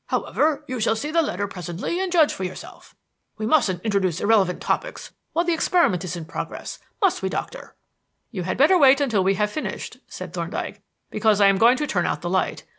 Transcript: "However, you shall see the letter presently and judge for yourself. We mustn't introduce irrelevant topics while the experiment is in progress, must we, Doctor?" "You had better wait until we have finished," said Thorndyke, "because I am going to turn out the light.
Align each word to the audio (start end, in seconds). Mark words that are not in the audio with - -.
"However, 0.07 0.63
you 0.67 0.79
shall 0.79 0.95
see 0.95 1.11
the 1.11 1.21
letter 1.21 1.47
presently 1.47 1.99
and 2.01 2.11
judge 2.11 2.33
for 2.33 2.43
yourself. 2.43 2.95
We 3.37 3.45
mustn't 3.45 3.83
introduce 3.83 4.19
irrelevant 4.19 4.59
topics 4.59 5.13
while 5.33 5.45
the 5.45 5.53
experiment 5.53 6.03
is 6.03 6.15
in 6.15 6.25
progress, 6.25 6.79
must 7.03 7.21
we, 7.21 7.29
Doctor?" 7.29 7.75
"You 8.31 8.41
had 8.41 8.57
better 8.57 8.79
wait 8.79 8.99
until 8.99 9.23
we 9.23 9.35
have 9.35 9.51
finished," 9.51 9.97
said 10.07 10.33
Thorndyke, 10.33 10.81
"because 11.11 11.39
I 11.39 11.49
am 11.49 11.59
going 11.59 11.77
to 11.77 11.85
turn 11.85 12.07
out 12.07 12.23
the 12.23 12.31
light. 12.31 12.63